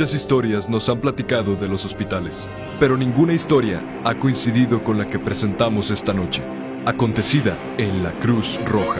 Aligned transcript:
Muchas 0.00 0.14
historias 0.14 0.70
nos 0.70 0.88
han 0.88 0.98
platicado 0.98 1.56
de 1.56 1.68
los 1.68 1.84
hospitales, 1.84 2.48
pero 2.78 2.96
ninguna 2.96 3.34
historia 3.34 3.82
ha 4.02 4.14
coincidido 4.14 4.82
con 4.82 4.96
la 4.96 5.06
que 5.06 5.18
presentamos 5.18 5.90
esta 5.90 6.14
noche, 6.14 6.42
acontecida 6.86 7.58
en 7.76 8.02
la 8.02 8.10
Cruz 8.12 8.58
Roja. 8.64 8.98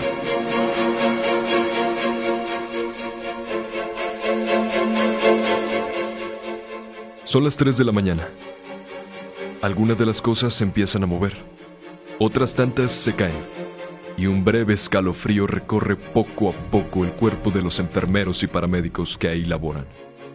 Son 7.24 7.44
las 7.44 7.56
3 7.56 7.78
de 7.78 7.84
la 7.86 7.92
mañana. 7.92 8.28
Algunas 9.62 9.96
de 9.96 10.04
las 10.04 10.20
cosas 10.20 10.52
se 10.52 10.64
empiezan 10.64 11.02
a 11.02 11.06
mover, 11.06 11.32
otras 12.18 12.54
tantas 12.54 12.92
se 12.92 13.16
caen, 13.16 13.46
y 14.18 14.26
un 14.26 14.44
breve 14.44 14.74
escalofrío 14.74 15.46
recorre 15.46 15.96
poco 15.96 16.50
a 16.50 16.52
poco 16.70 17.06
el 17.06 17.12
cuerpo 17.12 17.50
de 17.50 17.62
los 17.62 17.78
enfermeros 17.78 18.42
y 18.42 18.48
paramédicos 18.48 19.16
que 19.16 19.28
ahí 19.28 19.46
laboran, 19.46 19.86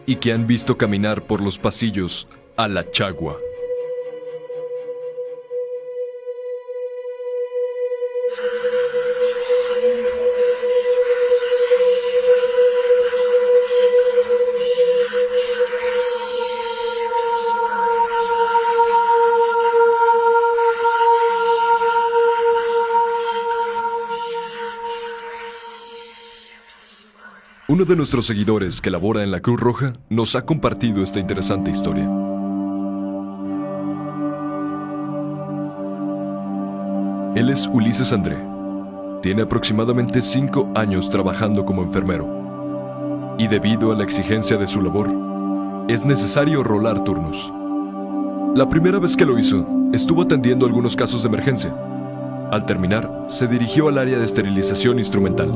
y 0.06 0.16
que 0.16 0.32
han 0.32 0.46
visto 0.46 0.78
caminar 0.78 1.22
por 1.22 1.40
los 1.40 1.58
pasillos 1.58 2.28
a 2.56 2.68
la 2.68 2.90
chagua. 2.90 3.36
Uno 27.76 27.84
de 27.84 27.94
nuestros 27.94 28.24
seguidores 28.24 28.80
que 28.80 28.90
labora 28.90 29.22
en 29.22 29.30
la 29.30 29.40
Cruz 29.40 29.60
Roja 29.60 29.92
nos 30.08 30.34
ha 30.34 30.46
compartido 30.46 31.02
esta 31.02 31.20
interesante 31.20 31.70
historia. 31.70 32.04
Él 37.34 37.50
es 37.50 37.68
Ulises 37.70 38.14
André. 38.14 38.38
Tiene 39.20 39.42
aproximadamente 39.42 40.22
cinco 40.22 40.72
años 40.74 41.10
trabajando 41.10 41.66
como 41.66 41.82
enfermero. 41.82 43.36
Y 43.38 43.46
debido 43.46 43.92
a 43.92 43.94
la 43.94 44.04
exigencia 44.04 44.56
de 44.56 44.68
su 44.68 44.80
labor, 44.80 45.12
es 45.86 46.06
necesario 46.06 46.64
rolar 46.64 47.04
turnos. 47.04 47.52
La 48.54 48.70
primera 48.70 48.98
vez 48.98 49.18
que 49.18 49.26
lo 49.26 49.38
hizo, 49.38 49.68
estuvo 49.92 50.22
atendiendo 50.22 50.64
algunos 50.64 50.96
casos 50.96 51.24
de 51.24 51.28
emergencia. 51.28 51.76
Al 52.50 52.64
terminar, 52.64 53.26
se 53.28 53.46
dirigió 53.46 53.88
al 53.88 53.98
área 53.98 54.18
de 54.18 54.24
esterilización 54.24 54.98
instrumental. 54.98 55.52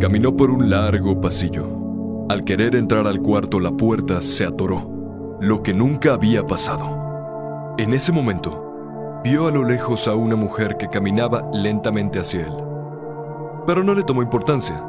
Caminó 0.00 0.36
por 0.36 0.50
un 0.50 0.68
largo 0.68 1.22
pasillo. 1.22 2.26
Al 2.28 2.44
querer 2.44 2.76
entrar 2.76 3.06
al 3.06 3.22
cuarto, 3.22 3.60
la 3.60 3.70
puerta 3.70 4.20
se 4.20 4.44
atoró, 4.44 5.38
lo 5.40 5.62
que 5.62 5.72
nunca 5.72 6.12
había 6.12 6.44
pasado. 6.44 7.74
En 7.78 7.94
ese 7.94 8.12
momento, 8.12 9.20
vio 9.24 9.46
a 9.46 9.50
lo 9.50 9.64
lejos 9.64 10.06
a 10.06 10.14
una 10.14 10.36
mujer 10.36 10.76
que 10.76 10.90
caminaba 10.90 11.48
lentamente 11.50 12.18
hacia 12.18 12.42
él. 12.42 12.52
Pero 13.66 13.82
no 13.82 13.94
le 13.94 14.02
tomó 14.02 14.20
importancia. 14.20 14.84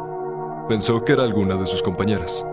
Pensó 0.67 1.01
que 1.05 1.13
era 1.13 1.23
alguna 1.23 1.55
de 1.55 1.65
sus 1.65 1.81
compañeras. 1.81 2.45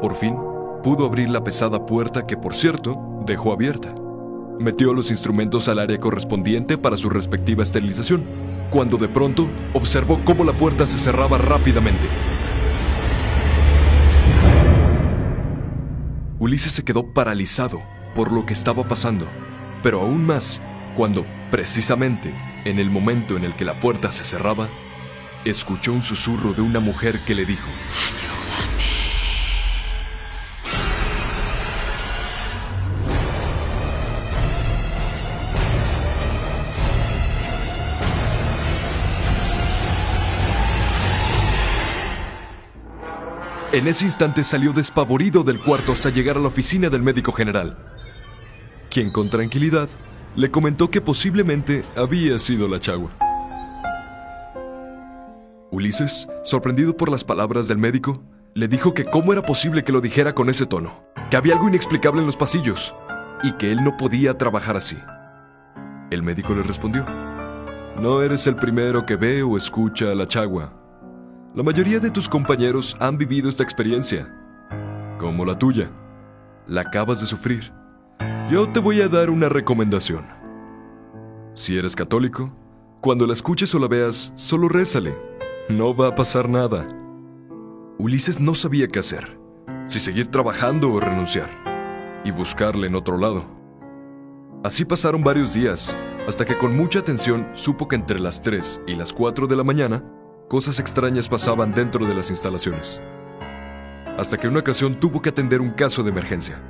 Por 0.00 0.16
fin, 0.16 0.36
pudo 0.82 1.06
abrir 1.06 1.30
la 1.30 1.44
pesada 1.44 1.86
puerta 1.86 2.26
que, 2.26 2.36
por 2.36 2.54
cierto, 2.54 3.00
dejó 3.24 3.52
abierta. 3.52 3.94
Metió 4.58 4.94
los 4.94 5.10
instrumentos 5.10 5.68
al 5.68 5.80
área 5.80 5.98
correspondiente 5.98 6.78
para 6.78 6.96
su 6.96 7.10
respectiva 7.10 7.62
esterilización 7.62 8.22
cuando 8.70 8.96
de 8.96 9.08
pronto 9.08 9.48
observó 9.72 10.20
cómo 10.24 10.44
la 10.44 10.52
puerta 10.52 10.86
se 10.86 10.98
cerraba 10.98 11.38
rápidamente. 11.38 12.06
Ulises 16.38 16.72
se 16.72 16.84
quedó 16.84 17.12
paralizado 17.12 17.82
por 18.14 18.32
lo 18.32 18.46
que 18.46 18.52
estaba 18.52 18.86
pasando, 18.86 19.26
pero 19.82 20.00
aún 20.00 20.24
más 20.24 20.60
cuando, 20.96 21.24
precisamente, 21.50 22.34
en 22.64 22.78
el 22.78 22.90
momento 22.90 23.36
en 23.36 23.44
el 23.44 23.54
que 23.54 23.64
la 23.64 23.80
puerta 23.80 24.12
se 24.12 24.24
cerraba, 24.24 24.68
escuchó 25.44 25.92
un 25.92 26.02
susurro 26.02 26.52
de 26.52 26.62
una 26.62 26.80
mujer 26.80 27.20
que 27.24 27.34
le 27.34 27.44
dijo, 27.44 27.68
En 43.74 43.88
ese 43.88 44.04
instante 44.04 44.44
salió 44.44 44.72
despavorido 44.72 45.42
del 45.42 45.58
cuarto 45.58 45.90
hasta 45.90 46.08
llegar 46.08 46.36
a 46.36 46.40
la 46.40 46.46
oficina 46.46 46.90
del 46.90 47.02
médico 47.02 47.32
general, 47.32 47.76
quien 48.88 49.10
con 49.10 49.30
tranquilidad 49.30 49.88
le 50.36 50.48
comentó 50.52 50.92
que 50.92 51.00
posiblemente 51.00 51.82
había 51.96 52.38
sido 52.38 52.68
la 52.68 52.78
chagua. 52.78 53.10
Ulises, 55.72 56.28
sorprendido 56.44 56.96
por 56.96 57.10
las 57.10 57.24
palabras 57.24 57.66
del 57.66 57.78
médico, 57.78 58.22
le 58.54 58.68
dijo 58.68 58.94
que 58.94 59.06
cómo 59.06 59.32
era 59.32 59.42
posible 59.42 59.82
que 59.82 59.90
lo 59.90 60.00
dijera 60.00 60.36
con 60.36 60.48
ese 60.50 60.66
tono, 60.66 61.04
que 61.28 61.36
había 61.36 61.54
algo 61.54 61.66
inexplicable 61.66 62.20
en 62.20 62.26
los 62.26 62.36
pasillos 62.36 62.94
y 63.42 63.54
que 63.54 63.72
él 63.72 63.82
no 63.82 63.96
podía 63.96 64.38
trabajar 64.38 64.76
así. 64.76 64.98
El 66.12 66.22
médico 66.22 66.54
le 66.54 66.62
respondió, 66.62 67.04
No 68.00 68.22
eres 68.22 68.46
el 68.46 68.54
primero 68.54 69.04
que 69.04 69.16
ve 69.16 69.42
o 69.42 69.56
escucha 69.56 70.12
a 70.12 70.14
la 70.14 70.28
chagua. 70.28 70.83
La 71.54 71.62
mayoría 71.62 72.00
de 72.00 72.10
tus 72.10 72.28
compañeros 72.28 72.96
han 72.98 73.16
vivido 73.16 73.48
esta 73.48 73.62
experiencia, 73.62 74.28
como 75.20 75.44
la 75.44 75.56
tuya. 75.56 75.88
La 76.66 76.80
acabas 76.80 77.20
de 77.20 77.26
sufrir. 77.26 77.72
Yo 78.50 78.68
te 78.70 78.80
voy 78.80 79.00
a 79.00 79.08
dar 79.08 79.30
una 79.30 79.48
recomendación. 79.48 80.26
Si 81.52 81.78
eres 81.78 81.94
católico, 81.94 82.52
cuando 83.00 83.24
la 83.24 83.34
escuches 83.34 83.72
o 83.72 83.78
la 83.78 83.86
veas, 83.86 84.32
solo 84.34 84.68
rézale. 84.68 85.16
No 85.68 85.94
va 85.94 86.08
a 86.08 86.14
pasar 86.16 86.48
nada. 86.48 86.88
Ulises 87.98 88.40
no 88.40 88.56
sabía 88.56 88.88
qué 88.88 88.98
hacer, 88.98 89.38
si 89.86 90.00
seguir 90.00 90.32
trabajando 90.32 90.92
o 90.92 90.98
renunciar, 90.98 91.50
y 92.24 92.32
buscarle 92.32 92.88
en 92.88 92.96
otro 92.96 93.16
lado. 93.16 93.44
Así 94.64 94.84
pasaron 94.84 95.22
varios 95.22 95.54
días, 95.54 95.96
hasta 96.26 96.44
que 96.44 96.58
con 96.58 96.76
mucha 96.76 96.98
atención 96.98 97.48
supo 97.52 97.86
que 97.86 97.94
entre 97.94 98.18
las 98.18 98.42
3 98.42 98.80
y 98.88 98.96
las 98.96 99.12
4 99.12 99.46
de 99.46 99.54
la 99.54 99.62
mañana 99.62 100.02
cosas 100.48 100.78
extrañas 100.78 101.28
pasaban 101.28 101.74
dentro 101.74 102.06
de 102.06 102.14
las 102.14 102.30
instalaciones. 102.30 103.00
Hasta 104.18 104.38
que 104.38 104.48
una 104.48 104.60
ocasión 104.60 105.00
tuvo 105.00 105.20
que 105.22 105.30
atender 105.30 105.60
un 105.60 105.70
caso 105.70 106.02
de 106.02 106.10
emergencia. 106.10 106.60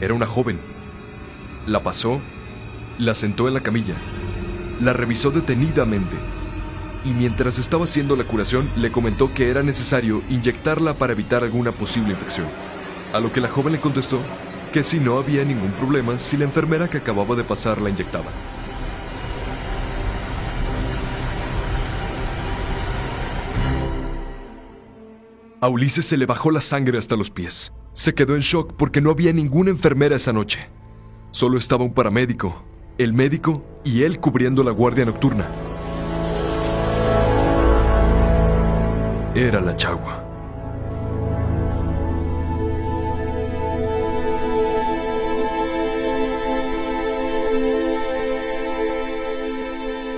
Era 0.00 0.14
una 0.14 0.26
joven. 0.26 0.60
La 1.66 1.82
pasó, 1.82 2.20
la 2.98 3.14
sentó 3.14 3.48
en 3.48 3.54
la 3.54 3.62
camilla, 3.62 3.94
la 4.82 4.92
revisó 4.92 5.30
detenidamente 5.30 6.14
y 7.04 7.10
mientras 7.10 7.58
estaba 7.58 7.84
haciendo 7.84 8.16
la 8.16 8.24
curación 8.24 8.70
le 8.76 8.90
comentó 8.90 9.32
que 9.34 9.50
era 9.50 9.62
necesario 9.62 10.22
inyectarla 10.28 10.94
para 10.94 11.12
evitar 11.12 11.44
alguna 11.44 11.72
posible 11.72 12.12
infección. 12.12 12.46
A 13.12 13.20
lo 13.20 13.32
que 13.32 13.40
la 13.40 13.48
joven 13.48 13.74
le 13.74 13.80
contestó 13.80 14.20
que 14.72 14.82
si 14.82 14.98
no 14.98 15.18
había 15.18 15.44
ningún 15.44 15.70
problema 15.72 16.18
si 16.18 16.36
la 16.36 16.44
enfermera 16.44 16.88
que 16.88 16.98
acababa 16.98 17.36
de 17.36 17.44
pasar 17.44 17.80
la 17.80 17.90
inyectaba. 17.90 18.30
A 25.60 25.68
Ulises 25.68 26.04
se 26.04 26.18
le 26.18 26.26
bajó 26.26 26.50
la 26.50 26.60
sangre 26.60 26.98
hasta 26.98 27.16
los 27.16 27.30
pies. 27.30 27.72
Se 27.94 28.14
quedó 28.14 28.34
en 28.34 28.42
shock 28.42 28.74
porque 28.76 29.00
no 29.00 29.10
había 29.10 29.32
ninguna 29.32 29.70
enfermera 29.70 30.16
esa 30.16 30.32
noche. 30.32 30.68
Solo 31.30 31.56
estaba 31.56 31.84
un 31.84 31.94
paramédico, 31.94 32.62
el 32.98 33.14
médico 33.14 33.64
y 33.82 34.02
él 34.02 34.20
cubriendo 34.20 34.62
la 34.62 34.72
guardia 34.72 35.06
nocturna. 35.06 35.48
Era 39.34 39.60
la 39.60 39.74
chagua. 39.74 40.22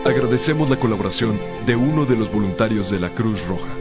Agradecemos 0.05 0.71
la 0.71 0.79
colaboración 0.79 1.41
de 1.65 1.75
uno 1.75 2.05
de 2.05 2.17
los 2.17 2.31
voluntarios 2.31 2.91
de 2.91 3.01
la 3.01 3.11
Cruz 3.15 3.47
Roja. 3.49 3.75